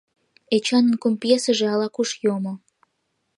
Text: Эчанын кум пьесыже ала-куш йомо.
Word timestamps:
Эчанын 0.55 0.95
кум 1.01 1.13
пьесыже 1.21 1.65
ала-куш 1.73 2.09
йомо. 2.23 2.53